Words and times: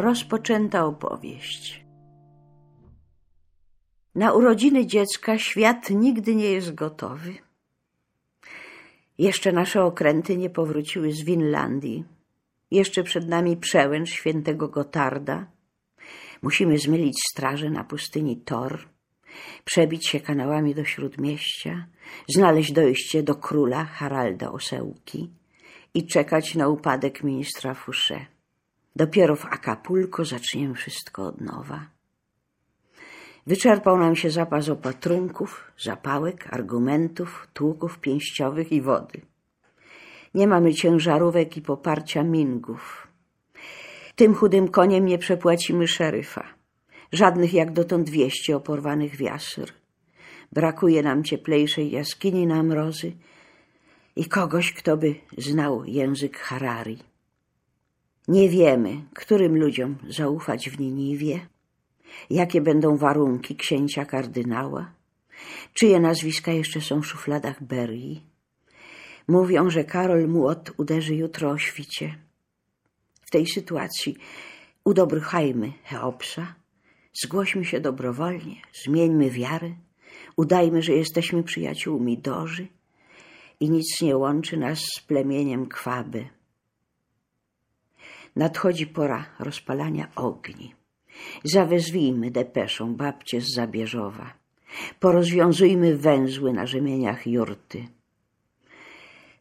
rozpoczęta 0.00 0.84
opowieść. 0.84 1.84
Na 4.14 4.32
urodziny 4.32 4.86
dziecka 4.86 5.38
świat 5.38 5.90
nigdy 5.90 6.34
nie 6.34 6.50
jest 6.50 6.74
gotowy. 6.74 7.34
Jeszcze 9.18 9.52
nasze 9.52 9.84
okręty 9.84 10.36
nie 10.36 10.50
powróciły 10.50 11.12
z 11.12 11.24
Winlandii. 11.24 12.04
Jeszcze 12.70 13.02
przed 13.02 13.28
nami 13.28 13.56
przełęcz 13.56 14.10
świętego 14.10 14.68
Gotarda. 14.68 15.46
Musimy 16.42 16.78
zmylić 16.78 17.16
straże 17.30 17.70
na 17.70 17.84
pustyni 17.84 18.36
Tor, 18.36 18.88
przebić 19.64 20.08
się 20.08 20.20
kanałami 20.20 20.74
do 20.74 20.84
Śródmieścia, 20.84 21.86
znaleźć 22.28 22.72
dojście 22.72 23.22
do 23.22 23.34
króla 23.34 23.84
Haralda 23.84 24.52
Osełki 24.52 25.30
i 25.94 26.06
czekać 26.06 26.54
na 26.54 26.68
upadek 26.68 27.24
ministra 27.24 27.74
Fouché. 27.74 28.35
Dopiero 28.96 29.36
w 29.36 29.44
Acapulco 29.44 30.24
zaczniemy 30.24 30.74
wszystko 30.74 31.26
od 31.26 31.40
nowa. 31.40 31.86
Wyczerpał 33.46 33.98
nam 33.98 34.16
się 34.16 34.30
zapas 34.30 34.68
opatrunków, 34.68 35.72
zapałek, 35.78 36.46
argumentów, 36.54 37.48
tłuków 37.52 37.98
pięściowych 37.98 38.72
i 38.72 38.82
wody. 38.82 39.20
Nie 40.34 40.46
mamy 40.46 40.74
ciężarówek 40.74 41.56
i 41.56 41.62
poparcia 41.62 42.22
mingów. 42.22 43.08
Tym 44.14 44.34
chudym 44.34 44.68
koniem 44.68 45.06
nie 45.06 45.18
przepłacimy 45.18 45.88
szeryfa. 45.88 46.44
Żadnych 47.12 47.54
jak 47.54 47.72
dotąd 47.72 48.10
wieści 48.10 48.52
o 48.52 48.60
porwanych 48.60 49.16
wiasr. 49.16 49.72
Brakuje 50.52 51.02
nam 51.02 51.24
cieplejszej 51.24 51.90
jaskini 51.90 52.46
na 52.46 52.62
mrozy 52.62 53.12
i 54.16 54.24
kogoś, 54.24 54.72
kto 54.72 54.96
by 54.96 55.14
znał 55.38 55.84
język 55.84 56.38
Harari. 56.38 56.98
Nie 58.28 58.48
wiemy, 58.48 59.02
którym 59.14 59.56
ludziom 59.56 59.96
zaufać 60.08 60.70
w 60.70 60.80
Niniwie, 60.80 61.46
jakie 62.30 62.60
będą 62.60 62.96
warunki 62.96 63.56
księcia 63.56 64.04
kardynała, 64.04 64.92
czyje 65.72 66.00
nazwiska 66.00 66.52
jeszcze 66.52 66.80
są 66.80 67.02
w 67.02 67.06
szufladach 67.06 67.62
Berii. 67.62 68.22
Mówią, 69.28 69.70
że 69.70 69.84
Karol 69.84 70.28
Młot 70.28 70.72
uderzy 70.76 71.14
jutro 71.14 71.50
o 71.50 71.58
świcie. 71.58 72.18
W 73.22 73.30
tej 73.30 73.46
sytuacji 73.46 74.16
udobrychajmy 74.84 75.72
Cheopsa, 75.84 76.54
zgłośmy 77.22 77.64
się 77.64 77.80
dobrowolnie, 77.80 78.56
zmieńmy 78.84 79.30
wiarę, 79.30 79.74
udajmy, 80.36 80.82
że 80.82 80.92
jesteśmy 80.92 81.42
przyjaciółmi 81.42 82.18
Doży 82.18 82.66
i 83.60 83.70
nic 83.70 84.00
nie 84.02 84.16
łączy 84.16 84.56
nas 84.56 84.78
z 84.78 85.00
plemieniem 85.00 85.66
Kwaby. 85.66 86.28
Nadchodzi 88.36 88.86
pora 88.86 89.26
rozpalania 89.38 90.08
ogni. 90.16 90.74
Zawezwijmy 91.44 92.30
depeszą 92.30 92.94
babcie 92.94 93.40
z 93.40 93.54
Zabierzowa. 93.54 94.34
Porozwiązujmy 95.00 95.96
węzły 95.96 96.52
na 96.52 96.66
rzemieniach 96.66 97.26
jurty. 97.26 97.88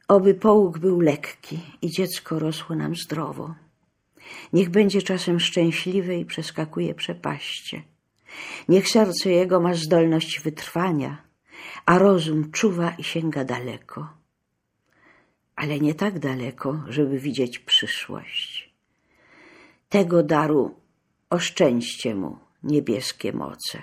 Oby 0.07 0.33
połóg 0.33 0.79
był 0.79 0.99
lekki 0.99 1.59
i 1.81 1.89
dziecko 1.89 2.39
rosło 2.39 2.75
nam 2.75 2.95
zdrowo. 2.95 3.55
Niech 4.53 4.69
będzie 4.69 5.01
czasem 5.01 5.39
szczęśliwe 5.39 6.17
i 6.17 6.25
przeskakuje 6.25 6.95
przepaście. 6.95 7.83
Niech 8.69 8.89
serce 8.89 9.29
jego 9.29 9.59
ma 9.59 9.73
zdolność 9.73 10.39
wytrwania, 10.39 11.23
a 11.85 11.97
rozum 11.97 12.51
czuwa 12.51 12.89
i 12.97 13.03
sięga 13.03 13.43
daleko. 13.43 14.09
Ale 15.55 15.79
nie 15.79 15.93
tak 15.93 16.19
daleko, 16.19 16.83
żeby 16.87 17.19
widzieć 17.19 17.59
przyszłość 17.59 18.74
tego 19.95 20.23
daru 20.23 20.71
oszczędźcie 21.29 22.15
mu 22.15 22.37
niebieskie 22.63 23.33
moce. 23.33 23.81